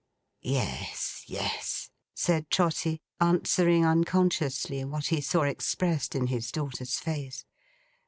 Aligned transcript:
'Yes, 0.41 1.23
yes,' 1.27 1.91
said 2.15 2.49
Trotty, 2.49 3.03
answering 3.19 3.85
unconsciously 3.85 4.83
what 4.83 5.05
he 5.05 5.21
saw 5.21 5.43
expressed 5.43 6.15
in 6.15 6.25
his 6.25 6.51
daughter's 6.51 6.97
face. 6.97 7.45